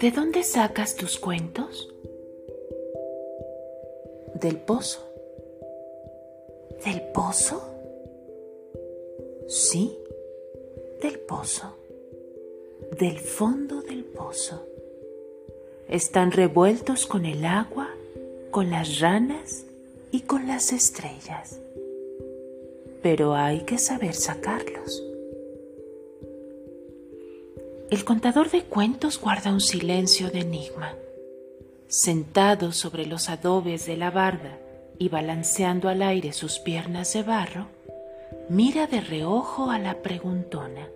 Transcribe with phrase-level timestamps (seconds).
[0.00, 1.92] ¿De dónde sacas tus cuentos?
[4.34, 5.00] Del pozo.
[6.84, 7.60] ¿Del pozo?
[9.48, 9.98] Sí,
[11.02, 11.76] del pozo.
[12.98, 14.64] Del fondo del pozo.
[15.88, 17.88] Están revueltos con el agua,
[18.50, 19.64] con las ranas
[20.12, 21.60] y con las estrellas.
[23.02, 25.02] Pero hay que saber sacarlos.
[27.90, 30.94] El contador de cuentos guarda un silencio de enigma.
[31.88, 34.58] Sentado sobre los adobes de la barda
[34.98, 37.66] y balanceando al aire sus piernas de barro,
[38.48, 40.88] mira de reojo a la preguntona.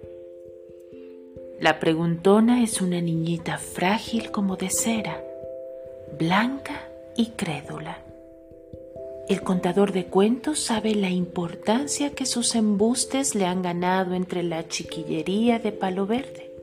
[1.59, 5.21] La preguntona es una niñita frágil como de cera,
[6.19, 7.99] blanca y crédula.
[9.29, 14.69] El contador de cuentos sabe la importancia que sus embustes le han ganado entre la
[14.69, 16.55] chiquillería de palo verde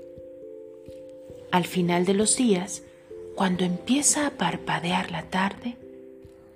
[1.51, 2.83] al final de los días,
[3.35, 5.77] cuando empieza a parpadear la tarde,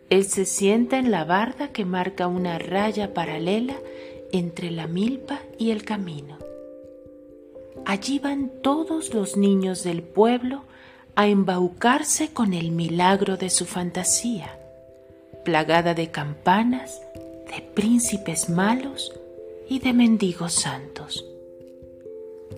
[0.10, 3.76] él se sienta en la barda que marca una raya paralela
[4.32, 6.38] entre la milpa y el camino.
[7.86, 10.64] Allí van todos los niños del pueblo
[11.16, 14.58] a embaucarse con el milagro de su fantasía,
[15.46, 17.02] plagada de campanas,
[17.46, 19.14] de príncipes malos
[19.70, 21.26] y de mendigos santos,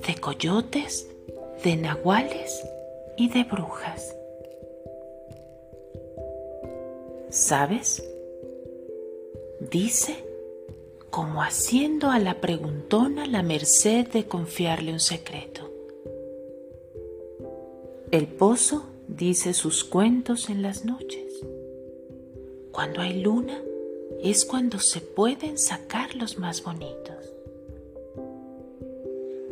[0.07, 1.07] de coyotes,
[1.63, 2.63] de nahuales
[3.17, 4.15] y de brujas.
[7.29, 8.03] ¿Sabes?
[9.59, 10.23] Dice
[11.09, 15.69] como haciendo a la preguntona la merced de confiarle un secreto.
[18.11, 21.26] El pozo dice sus cuentos en las noches.
[22.77, 23.59] Cuando hay luna
[24.21, 27.33] es cuando se pueden sacar los más bonitos.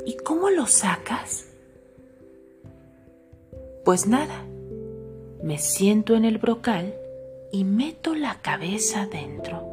[0.06, 1.48] ¿Y cómo los sacas?
[3.84, 4.46] Pues nada,
[5.42, 6.94] me siento en el brocal
[7.52, 9.66] y meto la cabeza dentro.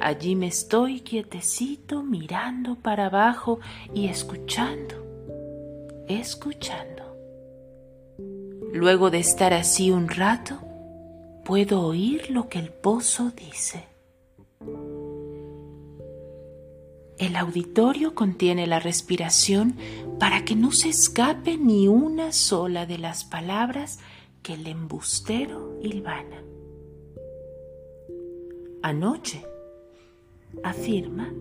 [0.00, 3.60] Allí me estoy quietecito mirando para abajo
[3.92, 4.94] y escuchando,
[6.08, 7.02] escuchando.
[8.72, 10.69] Luego de estar así un rato,
[11.50, 13.84] puedo oír lo que el pozo dice.
[17.18, 19.76] El auditorio contiene la respiración
[20.20, 23.98] para que no se escape ni una sola de las palabras
[24.44, 26.40] que el embustero hilvana.
[28.84, 29.44] Anoche,
[30.62, 31.34] afirma,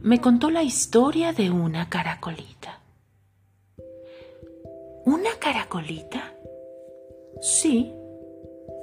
[0.00, 2.80] me contó la historia de una caracolita.
[5.04, 6.32] ¿Una caracolita?
[7.42, 7.92] Sí,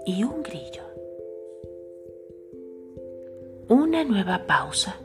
[0.09, 0.83] y un grillo.
[3.67, 4.99] Una nueva pausa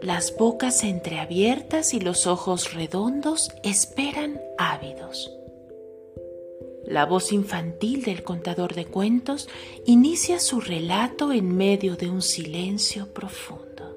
[0.00, 5.32] las bocas entreabiertas y los ojos redondos esperan ávidos.
[6.86, 9.48] La voz infantil del contador de cuentos
[9.86, 13.96] inicia su relato en medio de un silencio profundo.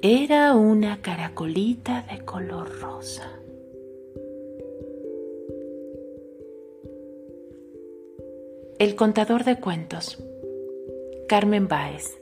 [0.00, 3.32] Era una caracolita de color rosa.
[8.78, 10.22] El contador de cuentos,
[11.28, 12.16] Carmen Báez.